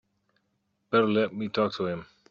Better 0.89 1.05
let 1.07 1.31
me 1.31 1.47
talk 1.49 1.75
to 1.75 1.85
him. 1.85 2.07